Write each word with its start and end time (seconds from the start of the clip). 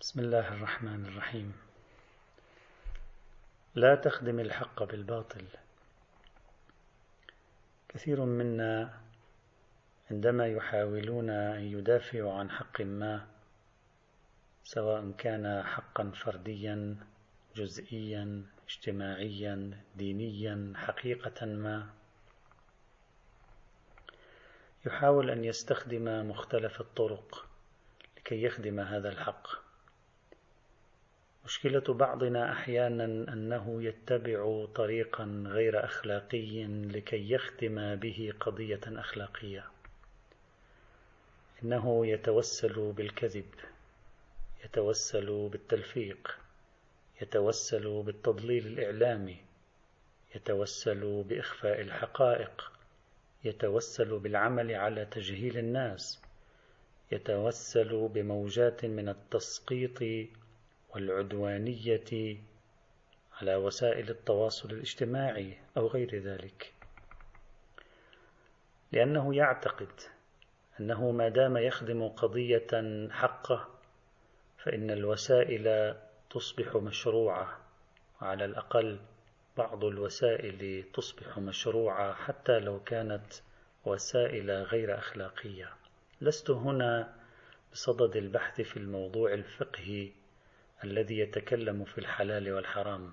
بسم 0.00 0.20
الله 0.20 0.48
الرحمن 0.54 1.06
الرحيم. 1.06 1.52
لا 3.74 3.94
تخدم 3.94 4.40
الحق 4.40 4.82
بالباطل. 4.82 5.44
كثير 7.88 8.24
منا 8.24 9.00
عندما 10.10 10.46
يحاولون 10.46 11.30
أن 11.30 11.60
يدافعوا 11.60 12.32
عن 12.32 12.50
حق 12.50 12.80
ما 12.80 13.26
سواء 14.64 15.10
كان 15.18 15.62
حقا 15.62 16.10
فرديا 16.24 16.96
جزئيا 17.56 18.46
اجتماعيا 18.68 19.80
دينيا 19.96 20.72
حقيقة 20.76 21.46
ما. 21.46 21.90
يحاول 24.86 25.30
أن 25.30 25.44
يستخدم 25.44 26.28
مختلف 26.30 26.80
الطرق 26.80 27.46
لكي 28.16 28.42
يخدم 28.42 28.80
هذا 28.80 29.08
الحق. 29.08 29.69
مشكلة 31.44 31.94
بعضنا 31.94 32.52
أحيانا 32.52 33.04
أنه 33.04 33.82
يتبع 33.82 34.66
طريقا 34.74 35.44
غير 35.46 35.84
أخلاقي 35.84 36.64
لكي 36.64 37.30
يختم 37.30 37.94
به 37.96 38.32
قضية 38.40 38.80
أخلاقية. 38.86 39.64
إنه 41.62 42.06
يتوسل 42.06 42.92
بالكذب 42.92 43.46
يتوسل 44.64 45.48
بالتلفيق 45.52 46.38
يتوسل 47.22 48.02
بالتضليل 48.02 48.66
الإعلامي 48.66 49.36
يتوسل 50.34 51.24
بإخفاء 51.28 51.80
الحقائق 51.80 52.72
يتوسل 53.44 54.18
بالعمل 54.18 54.74
على 54.74 55.04
تجهيل 55.04 55.58
الناس 55.58 56.22
يتوسل 57.12 58.08
بموجات 58.14 58.84
من 58.84 59.08
التسقيط 59.08 60.28
والعدوانية 60.94 62.36
على 63.40 63.56
وسائل 63.56 64.10
التواصل 64.10 64.70
الاجتماعي 64.70 65.58
أو 65.76 65.86
غير 65.86 66.18
ذلك. 66.18 66.72
لأنه 68.92 69.34
يعتقد 69.34 69.92
أنه 70.80 71.10
ما 71.10 71.28
دام 71.28 71.56
يخدم 71.56 72.08
قضية 72.08 72.68
حقه 73.10 73.68
فإن 74.58 74.90
الوسائل 74.90 75.94
تصبح 76.30 76.76
مشروعة 76.76 77.58
وعلى 78.22 78.44
الأقل 78.44 78.98
بعض 79.56 79.84
الوسائل 79.84 80.84
تصبح 80.94 81.38
مشروعة 81.38 82.14
حتى 82.14 82.58
لو 82.58 82.80
كانت 82.80 83.32
وسائل 83.84 84.50
غير 84.50 84.98
أخلاقية. 84.98 85.72
لست 86.20 86.50
هنا 86.50 87.14
بصدد 87.72 88.16
البحث 88.16 88.60
في 88.60 88.76
الموضوع 88.76 89.34
الفقهي 89.34 90.12
الذي 90.84 91.18
يتكلم 91.18 91.84
في 91.84 91.98
الحلال 91.98 92.52
والحرام 92.52 93.12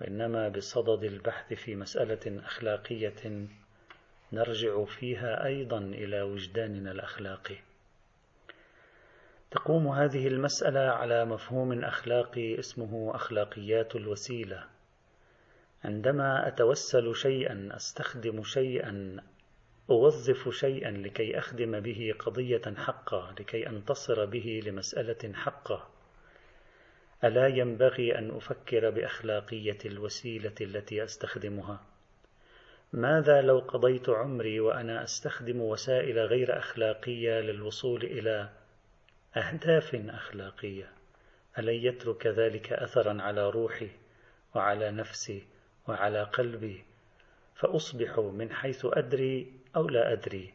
وإنما 0.00 0.48
بصدد 0.48 1.04
البحث 1.04 1.52
في 1.52 1.76
مسألة 1.76 2.40
أخلاقية 2.44 3.48
نرجع 4.32 4.84
فيها 4.84 5.46
أيضا 5.46 5.78
إلى 5.78 6.22
وجداننا 6.22 6.90
الأخلاقي. 6.90 7.56
تقوم 9.50 9.88
هذه 9.88 10.28
المسألة 10.28 10.80
على 10.80 11.24
مفهوم 11.24 11.84
أخلاقي 11.84 12.58
اسمه 12.58 13.14
أخلاقيات 13.14 13.96
الوسيلة. 13.96 14.64
عندما 15.84 16.48
أتوسل 16.48 17.14
شيئا 17.16 17.68
أستخدم 17.76 18.42
شيئا 18.42 19.16
أوظف 19.90 20.48
شيئا 20.48 20.90
لكي 20.90 21.38
أخدم 21.38 21.80
به 21.80 22.14
قضية 22.18 22.74
حقه 22.76 23.34
لكي 23.40 23.68
أنتصر 23.68 24.24
به 24.24 24.62
لمسألة 24.66 25.32
حقه 25.34 25.97
ألا 27.24 27.46
ينبغي 27.46 28.18
أن 28.18 28.30
أفكر 28.36 28.90
بأخلاقية 28.90 29.78
الوسيلة 29.84 30.54
التي 30.60 31.04
أستخدمها؟ 31.04 31.80
ماذا 32.92 33.42
لو 33.42 33.58
قضيت 33.58 34.08
عمري 34.08 34.60
وأنا 34.60 35.04
أستخدم 35.04 35.60
وسائل 35.60 36.18
غير 36.18 36.58
أخلاقية 36.58 37.40
للوصول 37.40 38.04
إلى 38.04 38.48
أهداف 39.36 39.94
أخلاقية؟ 39.94 40.92
ألن 41.58 41.74
يترك 41.74 42.26
ذلك 42.26 42.72
اثرا 42.72 43.22
على 43.22 43.50
روحي 43.50 43.90
وعلى 44.54 44.90
نفسي 44.90 45.42
وعلى 45.88 46.22
قلبي؟ 46.22 46.84
فأصبح 47.54 48.18
من 48.18 48.52
حيث 48.52 48.86
أدري 48.92 49.52
أو 49.76 49.88
لا 49.88 50.12
أدري 50.12 50.54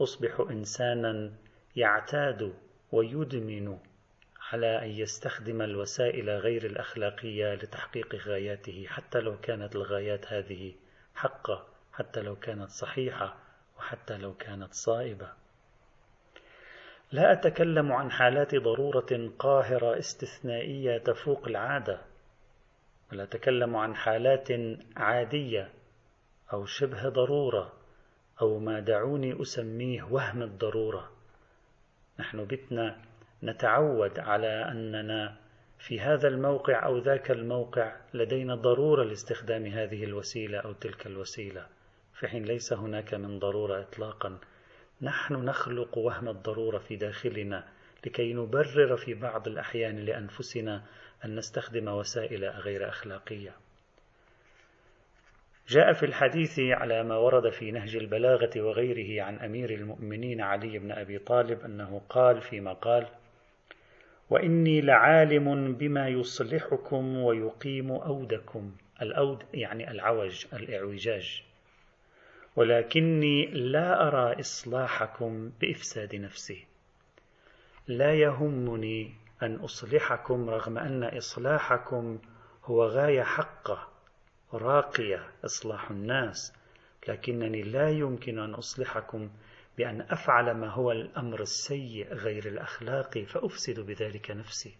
أصبح 0.00 0.46
انسانا 0.50 1.32
يعتاد 1.76 2.54
ويدمن 2.92 3.78
على 4.52 4.84
أن 4.84 4.90
يستخدم 4.90 5.62
الوسائل 5.62 6.30
غير 6.30 6.66
الأخلاقية 6.66 7.54
لتحقيق 7.54 8.14
غاياته 8.14 8.86
حتى 8.88 9.20
لو 9.20 9.40
كانت 9.40 9.76
الغايات 9.76 10.32
هذه 10.32 10.74
حقة 11.14 11.66
حتى 11.92 12.22
لو 12.22 12.36
كانت 12.36 12.70
صحيحة 12.70 13.36
وحتى 13.78 14.18
لو 14.18 14.34
كانت 14.34 14.74
صائبة. 14.74 15.32
لا 17.12 17.32
أتكلم 17.32 17.92
عن 17.92 18.10
حالات 18.10 18.54
ضرورة 18.54 19.30
قاهرة 19.38 19.98
استثنائية 19.98 20.98
تفوق 20.98 21.48
العادة 21.48 22.00
ولا 23.12 23.22
أتكلم 23.22 23.76
عن 23.76 23.96
حالات 23.96 24.48
عادية 24.96 25.72
أو 26.52 26.66
شبه 26.66 27.08
ضرورة 27.08 27.72
أو 28.40 28.58
ما 28.58 28.80
دعوني 28.80 29.42
أسميه 29.42 30.02
وهم 30.02 30.42
الضرورة. 30.42 31.10
نحن 32.18 32.44
بتنا 32.44 33.07
نتعود 33.42 34.18
على 34.18 34.68
أننا 34.70 35.36
في 35.78 36.00
هذا 36.00 36.28
الموقع 36.28 36.86
أو 36.86 36.98
ذاك 36.98 37.30
الموقع 37.30 37.96
لدينا 38.14 38.54
ضرورة 38.54 39.04
لاستخدام 39.04 39.66
هذه 39.66 40.04
الوسيلة 40.04 40.58
أو 40.58 40.72
تلك 40.72 41.06
الوسيلة 41.06 41.66
في 42.18 42.28
حين 42.28 42.44
ليس 42.44 42.72
هناك 42.72 43.14
من 43.14 43.38
ضرورة 43.38 43.80
إطلاقا. 43.80 44.38
نحن 45.02 45.34
نخلق 45.34 45.98
وهم 45.98 46.28
الضرورة 46.28 46.78
في 46.78 46.96
داخلنا 46.96 47.64
لكي 48.06 48.32
نبرر 48.32 48.96
في 48.96 49.14
بعض 49.14 49.48
الأحيان 49.48 49.96
لأنفسنا 49.96 50.82
أن 51.24 51.36
نستخدم 51.36 51.88
وسائل 51.88 52.44
غير 52.44 52.88
أخلاقية. 52.88 53.52
جاء 55.68 55.92
في 55.92 56.06
الحديث 56.06 56.58
على 56.58 57.02
ما 57.02 57.16
ورد 57.16 57.52
في 57.52 57.70
نهج 57.70 57.96
البلاغة 57.96 58.50
وغيره 58.56 59.22
عن 59.22 59.38
أمير 59.38 59.70
المؤمنين 59.70 60.40
علي 60.40 60.78
بن 60.78 60.92
أبي 60.92 61.18
طالب 61.18 61.60
أنه 61.60 62.00
قال 62.08 62.40
فيما 62.40 62.72
قال: 62.72 63.06
وإني 64.30 64.80
لعالم 64.80 65.74
بما 65.74 66.08
يصلحكم 66.08 67.16
ويقيم 67.16 67.90
أودكم. 67.90 68.72
الأود 69.02 69.42
يعني 69.54 69.90
العوج 69.90 70.46
الإعوجاج. 70.52 71.42
ولكني 72.56 73.46
لا 73.46 74.08
أرى 74.08 74.40
إصلاحكم 74.40 75.50
بإفساد 75.60 76.16
نفسي. 76.16 76.64
لا 77.88 78.14
يهمني 78.14 79.14
أن 79.42 79.54
أصلحكم 79.54 80.50
رغم 80.50 80.78
أن 80.78 81.04
إصلاحكم 81.04 82.18
هو 82.64 82.86
غاية 82.86 83.22
حقة 83.22 83.88
راقية 84.52 85.26
إصلاح 85.44 85.90
الناس. 85.90 86.52
لكنني 87.08 87.62
لا 87.62 87.90
يمكن 87.90 88.38
أن 88.38 88.54
أصلحكم 88.54 89.28
بأن 89.78 90.00
أفعل 90.00 90.50
ما 90.50 90.68
هو 90.68 90.92
الأمر 90.92 91.40
السيء 91.40 92.14
غير 92.14 92.46
الأخلاقي 92.46 93.24
فأفسد 93.24 93.80
بذلك 93.80 94.30
نفسي. 94.30 94.74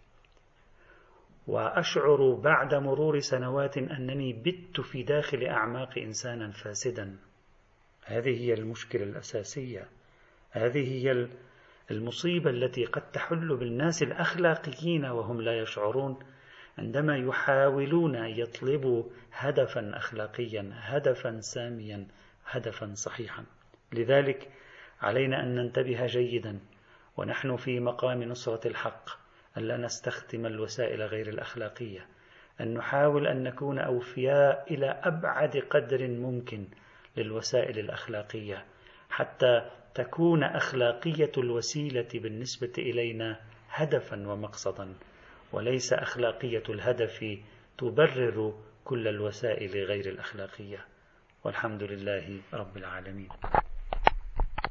وأشعر 1.47 2.33
بعد 2.33 2.75
مرور 2.75 3.19
سنوات 3.19 3.77
أنني 3.77 4.33
بت 4.33 4.81
في 4.81 5.03
داخل 5.03 5.43
أعماق 5.43 5.97
إنسانا 5.97 6.51
فاسدا. 6.51 7.17
هذه 8.05 8.41
هي 8.41 8.53
المشكلة 8.53 9.03
الأساسية. 9.03 9.87
هذه 10.51 10.93
هي 10.93 11.27
المصيبة 11.91 12.49
التي 12.49 12.85
قد 12.85 13.11
تحل 13.11 13.57
بالناس 13.57 14.03
الأخلاقيين 14.03 15.05
وهم 15.05 15.41
لا 15.41 15.61
يشعرون 15.61 16.19
عندما 16.77 17.17
يحاولون 17.17 18.15
أن 18.15 18.29
يطلبوا 18.29 19.03
هدفا 19.33 19.97
أخلاقيا 19.97 20.71
هدفا 20.73 21.39
ساميا 21.39 22.07
هدفا 22.45 22.93
صحيحا. 22.93 23.45
لذلك 23.93 24.49
علينا 25.01 25.43
أن 25.43 25.55
ننتبه 25.55 26.05
جيدا 26.05 26.59
ونحن 27.17 27.55
في 27.55 27.79
مقام 27.79 28.23
نصرة 28.23 28.67
الحق 28.67 29.09
ألا 29.57 29.77
نستخدم 29.77 30.45
الوسائل 30.45 31.01
غير 31.01 31.29
الأخلاقية 31.29 32.05
أن 32.61 32.73
نحاول 32.73 33.27
أن 33.27 33.43
نكون 33.43 33.79
أوفياء 33.79 34.73
إلى 34.73 35.01
أبعد 35.03 35.57
قدر 35.57 36.07
ممكن 36.07 36.67
للوسائل 37.17 37.79
الأخلاقية 37.79 38.65
حتى 39.09 39.69
تكون 39.95 40.43
أخلاقية 40.43 41.31
الوسيلة 41.37 42.07
بالنسبة 42.13 42.73
إلينا 42.77 43.39
هدفا 43.69 44.27
ومقصدا 44.27 44.93
وليس 45.53 45.93
أخلاقية 45.93 46.63
الهدف 46.69 47.25
تبرر 47.77 48.53
كل 48.85 49.07
الوسائل 49.07 49.85
غير 49.85 50.09
الأخلاقية. 50.09 50.85
والحمد 51.43 51.83
لله 51.83 52.41
رب 52.53 52.77
العالمين. 52.77 53.29